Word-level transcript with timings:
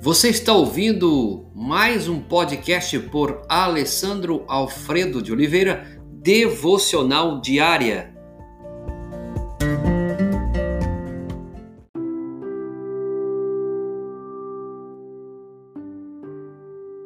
Você 0.00 0.28
está 0.28 0.52
ouvindo 0.52 1.50
mais 1.52 2.08
um 2.08 2.20
podcast 2.20 2.96
por 3.10 3.42
Alessandro 3.48 4.44
Alfredo 4.46 5.20
de 5.20 5.32
Oliveira, 5.32 6.00
Devocional 6.22 7.40
Diária. 7.40 8.14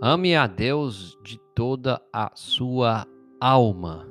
Ame 0.00 0.34
a 0.34 0.46
Deus 0.46 1.18
de 1.22 1.38
toda 1.54 2.00
a 2.10 2.30
sua 2.34 3.06
alma. 3.38 4.08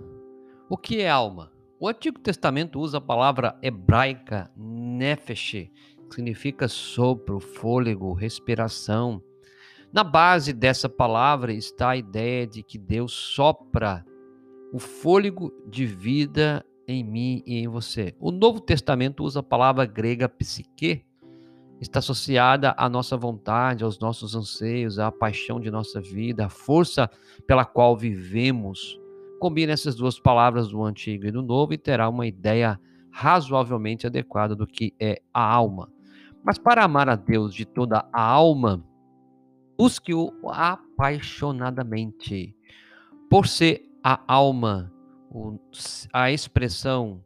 O 0.70 0.78
que 0.78 1.02
é 1.02 1.09
alma? 1.09 1.52
O 1.80 1.88
Antigo 1.88 2.20
Testamento 2.20 2.80
usa 2.80 3.00
a 3.00 3.02
palavra 3.02 3.57
hebraica 3.62 4.52
nefesh, 4.55 5.71
significa 6.16 6.68
sopro, 6.68 7.39
fôlego, 7.39 8.14
respiração. 8.14 9.21
Na 9.92 10.04
base 10.04 10.54
dessa 10.54 10.89
palavra 10.89 11.54
está 11.54 11.89
a 11.89 11.97
ideia 11.97 12.46
de 12.46 12.61
que 12.61 12.78
Deus 12.78 13.14
sopra 13.14 14.06
o 14.71 14.80
fôlego 14.80 15.54
de 15.68 15.86
vida 15.86 16.66
em 16.88 17.04
mim 17.04 17.43
e 17.46 17.57
em 17.57 17.68
você. 17.68 18.14
O 18.20 18.32
Novo 18.32 18.60
Testamento 18.60 19.24
usa 19.24 19.39
a 19.39 19.43
palavra 19.43 19.86
grega 19.86 20.28
psique, 20.28 21.06
está 21.80 22.00
associada 22.00 22.74
à 22.78 22.89
nossa 22.89 23.16
vontade, 23.18 23.83
aos 23.83 24.00
nossos 24.00 24.36
anseios, 24.36 25.00
à 25.00 25.11
paixão 25.11 25.60
de 25.60 25.69
nossa 25.69 26.02
vida, 26.02 26.46
à 26.46 26.50
força 26.50 27.10
pela 27.46 27.66
qual 27.66 27.96
vivemos. 27.96 29.00
Combine 29.39 29.71
essas 29.71 29.96
duas 29.96 30.19
palavras 30.19 30.69
do 30.69 30.83
Antigo 30.83 31.28
e 31.28 31.32
do 31.32 31.42
Novo 31.42 31.74
e 31.74 31.78
terá 31.78 32.09
uma 32.09 32.25
ideia 32.25 32.80
razoavelmente 33.11 34.08
adequada 34.08 34.55
do 34.55 34.66
que 34.66 34.94
é 35.00 35.22
a 35.33 35.42
alma. 35.42 35.92
Mas 36.47 36.58
para 36.58 36.83
amar 36.86 37.09
a 37.09 37.16
Deus 37.17 37.53
de 37.53 37.66
toda 37.66 38.08
a 38.13 38.22
alma, 38.22 38.81
busque-o 39.77 40.31
apaixonadamente. 40.49 42.55
Por 43.30 43.45
ser 43.45 43.81
a 44.02 44.22
alma, 44.25 44.89
a 46.13 46.31
expressão 46.31 47.22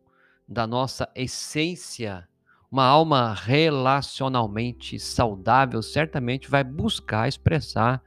da 0.47 0.65
nossa 0.65 1.07
essência, 1.15 2.27
uma 2.71 2.83
alma 2.83 3.35
relacionalmente 3.35 4.97
saudável 4.97 5.83
certamente 5.83 6.49
vai 6.49 6.63
buscar 6.63 7.27
expressar 7.27 8.01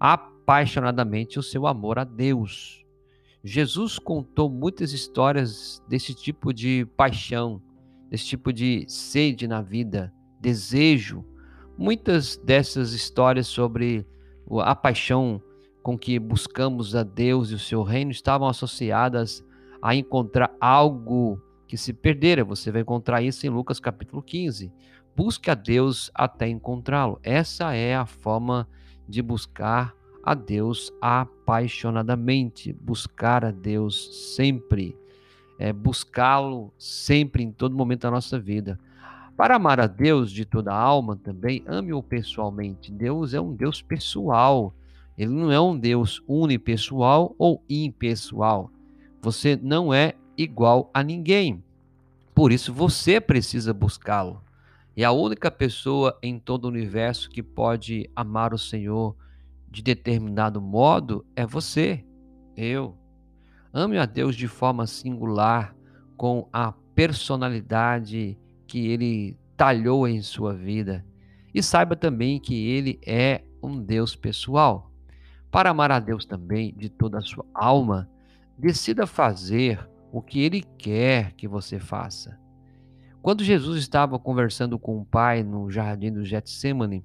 apaixonadamente 0.00 1.38
o 1.38 1.42
seu 1.42 1.66
amor 1.66 1.98
a 1.98 2.04
Deus. 2.04 2.82
Jesus 3.44 3.98
contou 3.98 4.48
muitas 4.48 4.94
histórias 4.94 5.84
desse 5.86 6.14
tipo 6.14 6.54
de 6.54 6.86
paixão, 6.96 7.60
desse 8.08 8.24
tipo 8.24 8.50
de 8.50 8.86
sede 8.88 9.46
na 9.46 9.60
vida, 9.60 10.10
desejo. 10.44 11.24
Muitas 11.76 12.36
dessas 12.36 12.92
histórias 12.92 13.46
sobre 13.46 14.06
a 14.60 14.76
paixão 14.76 15.42
com 15.82 15.98
que 15.98 16.18
buscamos 16.18 16.94
a 16.94 17.02
Deus 17.02 17.50
e 17.50 17.54
o 17.54 17.58
seu 17.58 17.82
reino 17.82 18.10
estavam 18.10 18.46
associadas 18.46 19.42
a 19.80 19.94
encontrar 19.94 20.54
algo 20.60 21.40
que 21.66 21.78
se 21.78 21.94
perdera. 21.94 22.44
Você 22.44 22.70
vai 22.70 22.82
encontrar 22.82 23.22
isso 23.22 23.46
em 23.46 23.50
Lucas 23.50 23.80
capítulo 23.80 24.22
15. 24.22 24.70
Busque 25.16 25.50
a 25.50 25.54
Deus 25.54 26.10
até 26.14 26.46
encontrá-lo. 26.46 27.18
Essa 27.22 27.74
é 27.74 27.96
a 27.96 28.04
forma 28.04 28.68
de 29.08 29.22
buscar 29.22 29.94
a 30.22 30.34
Deus 30.34 30.92
apaixonadamente, 31.00 32.72
buscar 32.72 33.44
a 33.44 33.50
Deus 33.50 34.34
sempre, 34.34 34.96
é 35.58 35.72
buscá-lo 35.72 36.72
sempre 36.78 37.42
em 37.42 37.52
todo 37.52 37.76
momento 37.76 38.02
da 38.02 38.10
nossa 38.10 38.38
vida. 38.38 38.78
Para 39.36 39.56
amar 39.56 39.80
a 39.80 39.88
Deus 39.88 40.30
de 40.30 40.44
toda 40.44 40.72
a 40.72 40.78
alma 40.78 41.16
também, 41.16 41.64
ame-o 41.66 42.02
pessoalmente. 42.02 42.92
Deus 42.92 43.34
é 43.34 43.40
um 43.40 43.52
Deus 43.52 43.82
pessoal. 43.82 44.72
Ele 45.18 45.32
não 45.32 45.50
é 45.50 45.60
um 45.60 45.76
Deus 45.76 46.22
unipessoal 46.28 47.34
ou 47.36 47.62
impessoal. 47.68 48.70
Você 49.20 49.58
não 49.60 49.92
é 49.92 50.14
igual 50.38 50.88
a 50.94 51.02
ninguém. 51.02 51.64
Por 52.32 52.52
isso 52.52 52.72
você 52.72 53.20
precisa 53.20 53.74
buscá-lo. 53.74 54.40
E 54.96 55.04
a 55.04 55.10
única 55.10 55.50
pessoa 55.50 56.16
em 56.22 56.38
todo 56.38 56.66
o 56.66 56.68
universo 56.68 57.28
que 57.28 57.42
pode 57.42 58.08
amar 58.14 58.54
o 58.54 58.58
Senhor 58.58 59.16
de 59.68 59.82
determinado 59.82 60.60
modo 60.60 61.26
é 61.34 61.44
você, 61.44 62.04
eu. 62.56 62.96
Ame 63.72 63.98
a 63.98 64.06
Deus 64.06 64.36
de 64.36 64.46
forma 64.46 64.86
singular, 64.86 65.74
com 66.16 66.48
a 66.52 66.72
personalidade 66.94 68.38
que 68.66 68.86
ele 68.88 69.38
talhou 69.56 70.06
em 70.06 70.22
sua 70.22 70.54
vida. 70.54 71.04
E 71.54 71.62
saiba 71.62 71.94
também 71.94 72.40
que 72.40 72.68
ele 72.68 72.98
é 73.06 73.42
um 73.62 73.80
Deus 73.80 74.16
pessoal. 74.16 74.90
Para 75.50 75.70
amar 75.70 75.92
a 75.92 76.00
Deus 76.00 76.24
também 76.24 76.74
de 76.76 76.88
toda 76.88 77.18
a 77.18 77.22
sua 77.22 77.46
alma, 77.54 78.10
decida 78.58 79.06
fazer 79.06 79.88
o 80.12 80.20
que 80.20 80.40
ele 80.40 80.62
quer 80.78 81.32
que 81.32 81.46
você 81.46 81.78
faça. 81.78 82.38
Quando 83.22 83.42
Jesus 83.42 83.78
estava 83.78 84.18
conversando 84.18 84.78
com 84.78 85.00
o 85.00 85.04
Pai 85.04 85.42
no 85.42 85.70
jardim 85.70 86.12
do 86.12 86.24
Getsemane, 86.24 87.04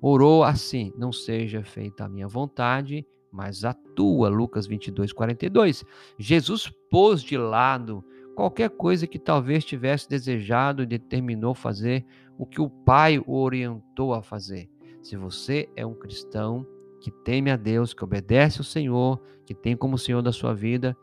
orou 0.00 0.44
assim: 0.44 0.92
Não 0.96 1.12
seja 1.12 1.62
feita 1.62 2.04
a 2.04 2.08
minha 2.08 2.26
vontade, 2.26 3.06
mas 3.30 3.64
a 3.64 3.74
tua. 3.74 4.28
Lucas 4.28 4.66
22, 4.66 5.12
42. 5.12 5.84
Jesus 6.18 6.72
pôs 6.90 7.22
de 7.22 7.36
lado 7.36 8.04
qualquer 8.34 8.70
coisa 8.70 9.06
que 9.06 9.18
talvez 9.18 9.64
tivesse 9.64 10.08
desejado 10.08 10.82
e 10.82 10.86
determinou 10.86 11.54
fazer 11.54 12.04
o 12.38 12.46
que 12.46 12.60
o 12.60 12.68
Pai 12.68 13.18
o 13.18 13.34
orientou 13.34 14.14
a 14.14 14.22
fazer. 14.22 14.68
Se 15.02 15.16
você 15.16 15.68
é 15.76 15.84
um 15.84 15.94
cristão 15.94 16.66
que 17.00 17.10
teme 17.10 17.50
a 17.50 17.56
Deus, 17.56 17.92
que 17.92 18.04
obedece 18.04 18.58
ao 18.58 18.64
Senhor, 18.64 19.20
que 19.44 19.54
tem 19.54 19.76
como 19.76 19.98
Senhor 19.98 20.22
da 20.22 20.32
sua 20.32 20.54
vida, 20.54 20.96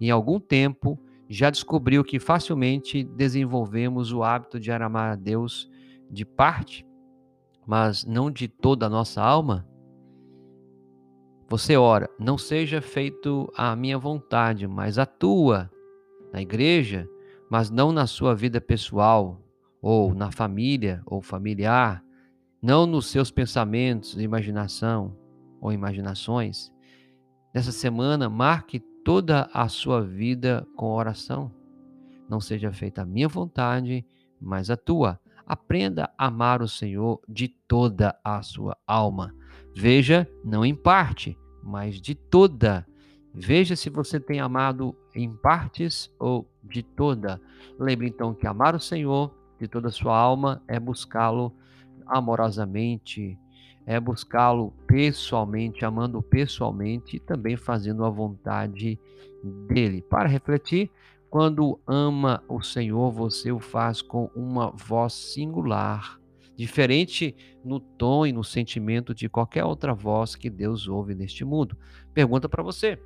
em 0.00 0.10
algum 0.10 0.38
tempo 0.38 1.00
já 1.28 1.50
descobriu 1.50 2.04
que 2.04 2.20
facilmente 2.20 3.02
desenvolvemos 3.02 4.12
o 4.12 4.22
hábito 4.22 4.60
de 4.60 4.70
amar 4.70 5.12
a 5.12 5.16
Deus 5.16 5.68
de 6.10 6.24
parte, 6.24 6.86
mas 7.66 8.04
não 8.04 8.30
de 8.30 8.46
toda 8.46 8.86
a 8.86 8.90
nossa 8.90 9.22
alma? 9.22 9.66
Você 11.48 11.76
ora, 11.76 12.10
não 12.18 12.36
seja 12.36 12.80
feito 12.80 13.50
a 13.56 13.74
minha 13.74 13.98
vontade, 13.98 14.66
mas 14.66 14.98
a 14.98 15.06
tua, 15.06 15.70
na 16.36 16.42
igreja, 16.42 17.08
mas 17.48 17.70
não 17.70 17.90
na 17.90 18.06
sua 18.06 18.34
vida 18.34 18.60
pessoal, 18.60 19.40
ou 19.80 20.12
na 20.12 20.30
família 20.30 21.02
ou 21.06 21.22
familiar, 21.22 22.04
não 22.60 22.84
nos 22.84 23.06
seus 23.06 23.30
pensamentos, 23.30 24.20
imaginação 24.20 25.16
ou 25.62 25.72
imaginações. 25.72 26.70
Nessa 27.54 27.72
semana, 27.72 28.28
marque 28.28 28.80
toda 29.02 29.48
a 29.50 29.66
sua 29.66 30.02
vida 30.02 30.66
com 30.76 30.92
oração. 30.92 31.50
Não 32.28 32.38
seja 32.38 32.70
feita 32.70 33.00
a 33.00 33.06
minha 33.06 33.28
vontade, 33.28 34.04
mas 34.38 34.68
a 34.68 34.76
tua. 34.76 35.18
Aprenda 35.46 36.12
a 36.18 36.26
amar 36.26 36.60
o 36.60 36.68
Senhor 36.68 37.22
de 37.26 37.48
toda 37.48 38.14
a 38.22 38.42
sua 38.42 38.76
alma. 38.86 39.34
Veja, 39.74 40.28
não 40.44 40.66
em 40.66 40.74
parte, 40.74 41.38
mas 41.62 41.98
de 41.98 42.14
toda. 42.14 42.86
Veja 43.38 43.76
se 43.76 43.90
você 43.90 44.18
tem 44.18 44.40
amado 44.40 44.96
em 45.14 45.30
partes 45.30 46.10
ou 46.18 46.50
de 46.64 46.82
toda. 46.82 47.38
Lembre 47.78 48.08
então 48.08 48.34
que 48.34 48.46
amar 48.46 48.74
o 48.74 48.80
Senhor 48.80 49.30
de 49.60 49.68
toda 49.68 49.88
a 49.88 49.92
sua 49.92 50.16
alma 50.16 50.62
é 50.66 50.80
buscá-lo 50.80 51.54
amorosamente, 52.06 53.38
é 53.84 54.00
buscá-lo 54.00 54.72
pessoalmente, 54.86 55.84
amando 55.84 56.22
pessoalmente 56.22 57.16
e 57.16 57.20
também 57.20 57.58
fazendo 57.58 58.06
a 58.06 58.10
vontade 58.10 58.98
dele. 59.68 60.00
Para 60.00 60.30
refletir, 60.30 60.90
quando 61.28 61.78
ama 61.86 62.42
o 62.48 62.62
Senhor, 62.62 63.12
você 63.12 63.52
o 63.52 63.60
faz 63.60 64.00
com 64.00 64.30
uma 64.34 64.70
voz 64.70 65.12
singular, 65.12 66.18
diferente 66.56 67.36
no 67.62 67.80
tom 67.80 68.24
e 68.24 68.32
no 68.32 68.42
sentimento 68.42 69.14
de 69.14 69.28
qualquer 69.28 69.64
outra 69.64 69.92
voz 69.92 70.34
que 70.34 70.48
Deus 70.48 70.88
ouve 70.88 71.14
neste 71.14 71.44
mundo. 71.44 71.76
Pergunta 72.14 72.48
para 72.48 72.62
você: 72.62 72.98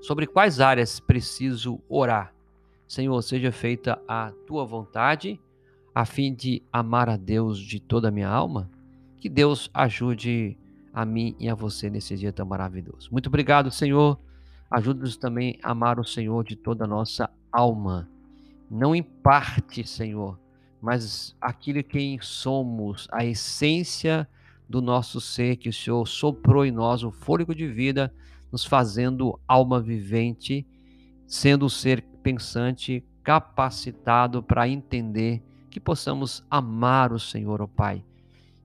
sobre 0.00 0.26
quais 0.26 0.60
áreas 0.60 1.00
preciso 1.00 1.80
orar? 1.88 2.32
Senhor, 2.86 3.20
seja 3.22 3.50
feita 3.50 4.00
a 4.06 4.32
tua 4.46 4.64
vontade, 4.64 5.40
a 5.94 6.04
fim 6.04 6.32
de 6.32 6.62
amar 6.72 7.08
a 7.08 7.16
Deus 7.16 7.58
de 7.58 7.80
toda 7.80 8.08
a 8.08 8.10
minha 8.10 8.28
alma? 8.28 8.70
Que 9.18 9.28
Deus 9.28 9.70
ajude 9.74 10.56
a 10.92 11.04
mim 11.04 11.34
e 11.38 11.48
a 11.48 11.54
você 11.54 11.90
nesse 11.90 12.16
dia 12.16 12.32
tão 12.32 12.46
maravilhoso. 12.46 13.08
Muito 13.10 13.26
obrigado, 13.26 13.70
Senhor. 13.70 14.18
Ajuda-nos 14.70 15.16
também 15.16 15.58
a 15.62 15.72
amar 15.72 15.98
o 15.98 16.04
Senhor 16.04 16.44
de 16.44 16.56
toda 16.56 16.84
a 16.84 16.88
nossa 16.88 17.28
alma. 17.50 18.08
Não 18.70 18.94
em 18.94 19.02
parte, 19.02 19.86
Senhor, 19.86 20.38
mas 20.80 21.36
aquilo 21.40 21.82
quem 21.82 22.20
somos, 22.20 23.08
a 23.12 23.24
essência 23.24 24.28
do 24.68 24.82
nosso 24.82 25.20
ser, 25.20 25.56
que 25.56 25.68
o 25.68 25.72
Senhor 25.72 26.06
soprou 26.06 26.64
em 26.64 26.70
nós 26.70 27.02
o 27.02 27.10
fôlego 27.10 27.54
de 27.54 27.66
vida, 27.66 28.12
nos 28.50 28.64
fazendo 28.64 29.38
alma 29.46 29.80
vivente, 29.80 30.66
sendo 31.26 31.66
um 31.66 31.68
ser 31.68 32.02
pensante, 32.22 33.04
capacitado 33.22 34.42
para 34.42 34.68
entender 34.68 35.42
que 35.70 35.80
possamos 35.80 36.44
amar 36.50 37.12
o 37.12 37.18
Senhor, 37.18 37.60
ó 37.60 37.64
oh 37.64 37.68
Pai 37.68 38.04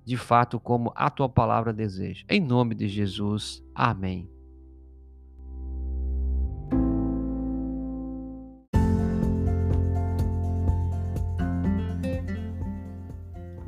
de 0.05 0.17
fato 0.17 0.59
como 0.59 0.91
a 0.95 1.09
tua 1.09 1.29
palavra 1.29 1.71
deseja. 1.71 2.25
Em 2.27 2.39
nome 2.39 2.75
de 2.75 2.87
Jesus. 2.87 3.63
Amém. 3.73 4.29